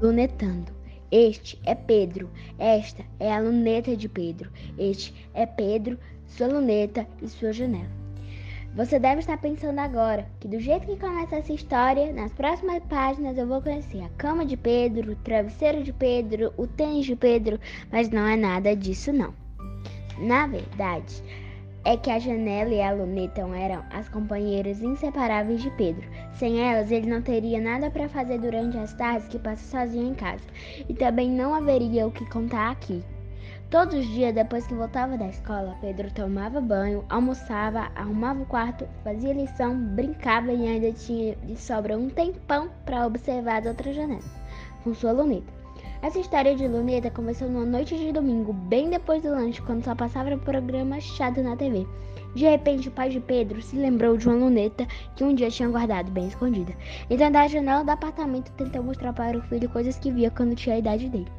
[0.00, 0.72] Lunetando.
[1.10, 4.48] Este é Pedro, esta é a luneta de Pedro,
[4.78, 5.98] este é Pedro,
[6.28, 7.90] sua luneta e sua janela.
[8.76, 13.36] Você deve estar pensando agora que, do jeito que começa essa história, nas próximas páginas
[13.36, 17.58] eu vou conhecer a cama de Pedro, o travesseiro de Pedro, o tênis de Pedro,
[17.90, 19.34] mas não é nada disso, não.
[20.20, 21.20] Na verdade,
[21.84, 26.06] é que a janela e a luneta eram as companheiras inseparáveis de Pedro.
[26.34, 30.14] Sem elas, ele não teria nada para fazer durante as tardes que passa sozinho em
[30.14, 30.44] casa,
[30.88, 33.02] e também não haveria o que contar aqui.
[33.70, 38.86] Todos os dias, depois que voltava da escola, Pedro tomava banho, almoçava, arrumava o quarto,
[39.04, 44.28] fazia lição, brincava e ainda tinha de sobra um tempão para observar as outras janelas,
[44.82, 45.59] com sua luneta.
[46.02, 49.94] Essa história de Luneta começou numa noite de domingo, bem depois do lanche, quando só
[49.94, 51.86] passava o programa chato na TV.
[52.34, 55.68] De repente, o pai de Pedro se lembrou de uma luneta que um dia tinha
[55.68, 56.72] guardado bem escondida.
[57.10, 60.76] Então, da janela do apartamento, tentou mostrar para o filho coisas que via quando tinha
[60.76, 61.30] a idade dele.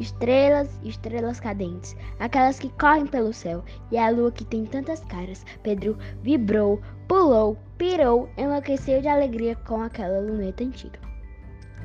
[0.00, 3.62] Estrelas, estrelas cadentes, aquelas que correm pelo céu,
[3.92, 5.46] e a lua que tem tantas caras.
[5.62, 11.07] Pedro vibrou, pulou, pirou, enlouqueceu de alegria com aquela luneta antiga.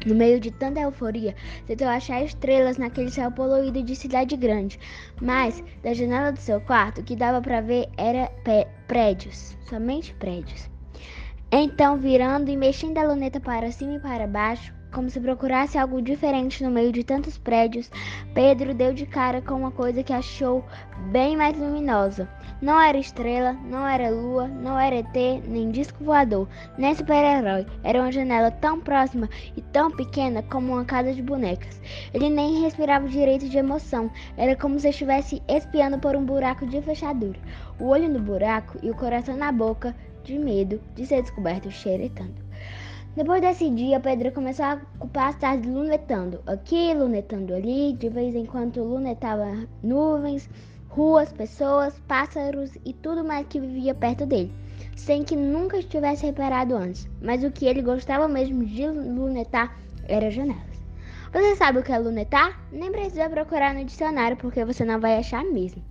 [0.05, 4.79] No meio de tanta euforia, tentou achar estrelas naquele céu poluído de cidade grande,
[5.21, 8.29] mas da janela do seu quarto o que dava para ver era
[8.87, 10.69] prédios, somente prédios.
[11.51, 16.01] Então, virando e mexendo a luneta para cima e para baixo, como se procurasse algo
[16.01, 17.89] diferente no meio de tantos prédios,
[18.33, 20.63] Pedro deu de cara com uma coisa que achou
[21.11, 22.29] bem mais luminosa.
[22.61, 27.65] Não era estrela, não era lua, não era ET, nem disco voador, nem super-herói.
[27.83, 29.27] Era uma janela tão próxima
[29.57, 31.81] e tão pequena como uma casa de bonecas.
[32.13, 34.09] Ele nem respirava direito de emoção.
[34.37, 37.39] Era como se estivesse espiando por um buraco de fechadura.
[37.79, 42.42] O olho no buraco e o coração na boca, de medo de ser descoberto xeretando.
[43.15, 48.33] Depois desse dia, Pedro começou a ocupar as tardes lunetando aqui, lunetando ali, de vez
[48.33, 50.49] em quando lunetava nuvens,
[50.89, 54.51] ruas, pessoas, pássaros e tudo mais que vivia perto dele,
[54.95, 57.07] sem que nunca estivesse reparado antes.
[57.21, 59.77] Mas o que ele gostava mesmo de lunetar
[60.07, 60.73] era janelas.
[61.31, 62.59] Você sabe o que é lunetar?
[62.71, 65.83] Nem precisa procurar no dicionário porque você não vai achar mesmo.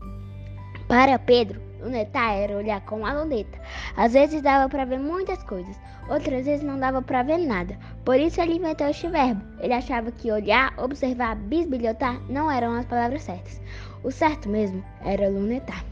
[0.88, 3.58] Para Pedro, lunetar era olhar com a luneta.
[3.96, 5.76] Às vezes dava para ver muitas coisas,
[6.08, 7.78] outras vezes não dava para ver nada.
[8.04, 9.42] Por isso ele inventou este verbo.
[9.60, 13.60] Ele achava que olhar, observar, bisbilhotar não eram as palavras certas.
[14.02, 15.91] O certo mesmo era lunetar.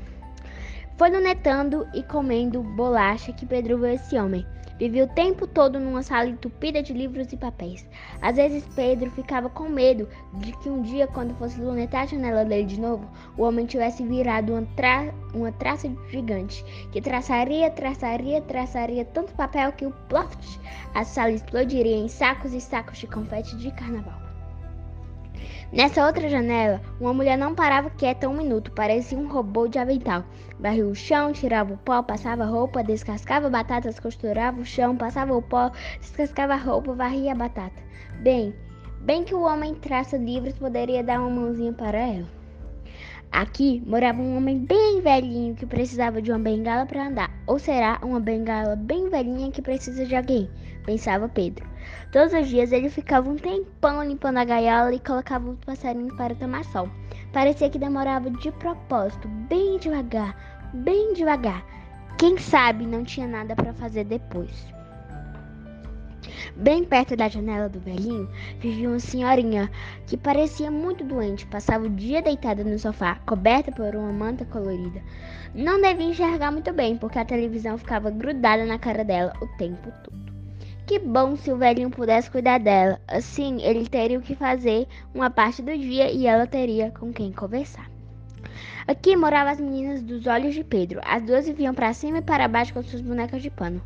[1.01, 4.45] Foi lunetando e comendo bolacha que Pedro viu esse homem.
[4.79, 7.89] Vivia o tempo todo numa sala entupida de livros e papéis.
[8.21, 12.45] Às vezes Pedro ficava com medo de que um dia, quando fosse lunetar a janela
[12.45, 16.63] dele de novo, o homem tivesse virado uma, tra uma traça gigante,
[16.93, 20.61] que traçaria, traçaria, traçaria tanto papel que o ploft,
[20.95, 24.30] a sala explodiria em sacos e sacos de confete de carnaval.
[25.73, 30.25] Nessa outra janela, uma mulher não parava quieta um minuto, parecia um robô de avental.
[30.59, 35.41] Varria o chão, tirava o pó, passava roupa, descascava batatas, costurava o chão, passava o
[35.41, 35.71] pó,
[36.01, 37.81] descascava a roupa, varria a batata.
[38.21, 38.53] Bem,
[39.03, 42.40] bem que o homem traça livros poderia dar uma mãozinha para ela.
[43.33, 47.31] Aqui morava um homem bem velhinho que precisava de uma bengala para andar.
[47.47, 50.51] Ou será uma bengala bem velhinha que precisa de alguém?
[50.85, 51.65] Pensava Pedro.
[52.11, 56.35] Todos os dias ele ficava um tempão limpando a gaiola e colocava os passarinhos para
[56.35, 56.89] tomar sol.
[57.33, 60.37] Parecia que demorava de propósito, bem devagar,
[60.75, 61.65] bem devagar.
[62.19, 64.80] Quem sabe não tinha nada para fazer depois.
[66.61, 68.29] Bem perto da janela do velhinho
[68.59, 69.71] vivia uma senhorinha
[70.07, 71.47] que parecia muito doente.
[71.47, 75.01] Passava o dia deitada no sofá, coberta por uma manta colorida.
[75.55, 79.91] Não devia enxergar muito bem, porque a televisão ficava grudada na cara dela o tempo
[80.05, 80.31] todo.
[80.87, 83.01] Que bom se o velhinho pudesse cuidar dela.
[83.09, 87.33] Assim, ele teria o que fazer uma parte do dia e ela teria com quem
[87.33, 87.91] conversar.
[88.87, 91.01] Aqui moravam as meninas dos olhos de Pedro.
[91.05, 93.81] As duas viviam para cima e para baixo com suas bonecas de pano.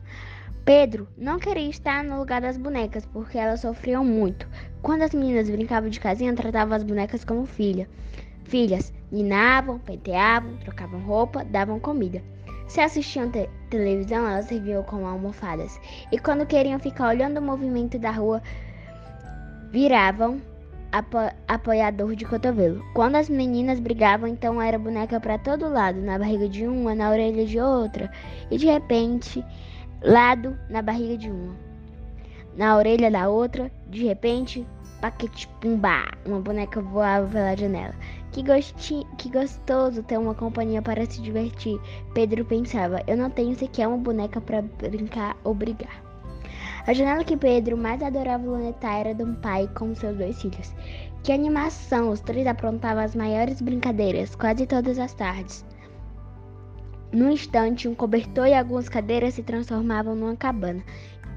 [0.64, 4.48] Pedro não queria estar no lugar das bonecas porque elas sofriam muito.
[4.80, 7.86] Quando as meninas brincavam de casinha, tratavam as bonecas como filha.
[8.44, 12.22] Filhas, ninavam, penteavam, trocavam roupa, davam comida.
[12.66, 15.78] Se assistiam te televisão, elas serviam como almofadas.
[16.10, 18.42] E quando queriam ficar olhando o movimento da rua,
[19.70, 20.40] viravam
[20.90, 22.82] apo apoiador de cotovelo.
[22.94, 27.10] Quando as meninas brigavam, então era boneca para todo lado, na barriga de uma, na
[27.10, 28.10] orelha de outra,
[28.50, 29.44] e de repente,
[30.02, 31.54] lado na barriga de uma,
[32.56, 34.66] na orelha da outra, de repente,
[35.00, 37.94] paquete pumba, uma boneca voava pela janela.
[38.30, 41.80] Que, gosti que gostoso ter uma companhia para se divertir.
[42.14, 46.02] Pedro pensava: eu não tenho sequer uma boneca para brincar ou brigar.
[46.86, 50.72] A janela que Pedro mais adorava lunetar era de um pai com seus dois filhos.
[51.22, 52.10] Que animação!
[52.10, 55.64] Os três aprontavam as maiores brincadeiras, quase todas as tardes.
[57.14, 60.82] Num instante, um cobertor e algumas cadeiras se transformavam numa cabana.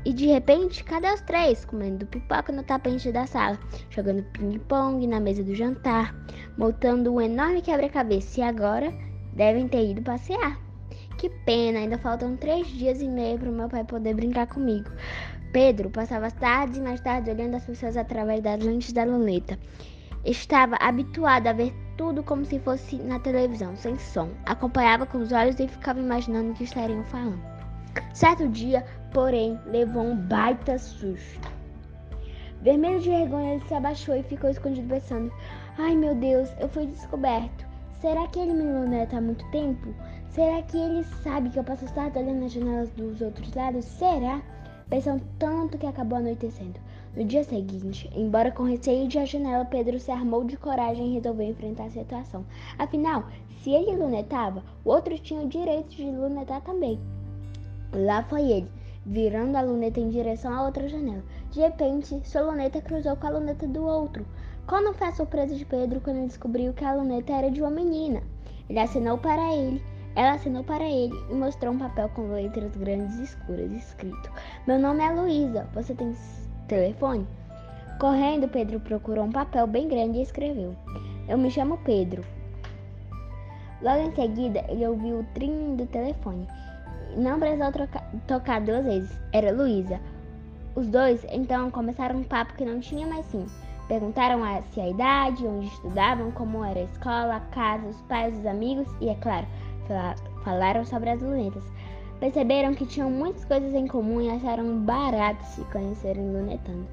[0.04, 1.66] E de repente, cadê os três?
[1.66, 3.60] Comendo pipoca no tapete da sala,
[3.92, 6.16] jogando ping-pong na mesa do jantar,
[6.58, 8.40] montando um enorme quebra-cabeça.
[8.40, 8.92] E agora
[9.34, 10.60] devem ter ido passear.
[11.20, 14.90] Que pena, ainda faltam três dias e meio para o meu pai poder brincar comigo.
[15.54, 19.60] Pedro passava as tardes e mais tardes olhando as pessoas através das lentes da luneta.
[20.28, 24.30] Estava habituado a ver tudo como se fosse na televisão, sem som.
[24.46, 27.42] Acompanhava com os olhos e ficava imaginando o que estariam falando.
[28.14, 31.50] Certo dia, porém, levou um baita susto.
[32.62, 35.32] Vermelho de vergonha, ele se abaixou e ficou escondido pensando:
[35.78, 37.66] Ai meu Deus, eu fui descoberto.
[38.02, 39.96] Será que ele me luneta há muito tempo?
[40.28, 43.86] Será que ele sabe que eu passo estar olhando nas janelas dos outros lados?
[43.86, 44.42] Será?
[44.90, 46.78] Pensando tanto que acabou anoitecendo.
[47.18, 51.14] No dia seguinte, embora com receio de a janela, Pedro se armou de coragem e
[51.16, 52.46] resolveu enfrentar a situação.
[52.78, 53.26] Afinal,
[53.64, 57.00] se ele lunetava, o outro tinha o direito de lunetar também.
[57.92, 58.72] Lá foi ele,
[59.04, 61.24] virando a luneta em direção à outra janela.
[61.50, 64.24] De repente, sua luneta cruzou com a luneta do outro.
[64.68, 67.72] Qual não foi a surpresa de Pedro quando descobriu que a luneta era de uma
[67.72, 68.22] menina?
[68.70, 69.82] Ele acenou para ele.
[70.16, 74.32] Ela assinou para ele e mostrou um papel com letras grandes e escuras, escrito:
[74.68, 75.68] Meu nome é Luísa.
[75.74, 76.14] Você tem
[76.68, 77.26] telefone?
[78.00, 80.76] Correndo, Pedro procurou um papel bem grande e escreveu:
[81.28, 82.24] Eu me chamo Pedro.
[83.82, 86.48] Logo em seguida, ele ouviu o trim do telefone.
[87.16, 87.72] Não precisou
[88.28, 89.20] tocar duas vezes.
[89.32, 90.00] Era Luísa.
[90.76, 93.46] Os dois então começaram um papo que não tinha mais fim.
[93.88, 98.38] Perguntaram a, se a idade, onde estudavam, como era a escola, a casa, os pais,
[98.38, 99.48] os amigos e, é claro,
[100.44, 101.64] falaram sobre as lunetas.
[102.20, 106.88] Perceberam que tinham muitas coisas em comum e acharam barato se conhecerem lunetando.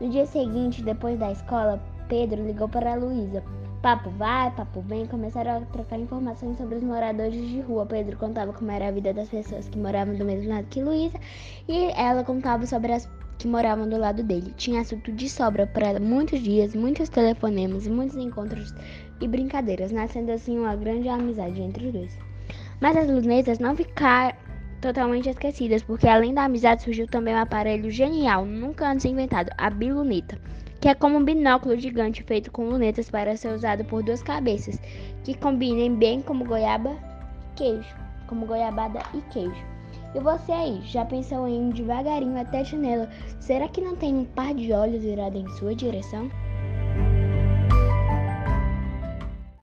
[0.00, 3.42] No dia seguinte, depois da escola, Pedro ligou para Luísa.
[3.80, 7.86] Papo vai, papo vem, começaram a trocar informações sobre os moradores de rua.
[7.86, 11.18] Pedro contava como era a vida das pessoas que moravam do mesmo lado que Luísa
[11.68, 13.08] e ela contava sobre as
[13.38, 14.52] que moravam do lado dele.
[14.56, 18.74] Tinha assunto de sobra para muitos dias, muitos telefonemas, muitos encontros
[19.20, 22.18] e brincadeiras, nascendo assim uma grande amizade entre os dois.
[22.80, 24.45] Mas as lunetas não ficaram
[24.86, 29.68] totalmente esquecidas, porque além da amizade surgiu também um aparelho genial, nunca antes inventado, a
[29.68, 30.38] biluneta,
[30.80, 34.80] que é como um binóculo gigante feito com lunetas para ser usado por duas cabeças,
[35.24, 37.96] que combinem bem como goiaba e queijo,
[38.28, 39.64] como goiabada e queijo.
[40.14, 43.10] E você aí, já pensou em ir devagarinho até a janela?
[43.40, 46.30] Será que não tem um par de olhos virado em sua direção?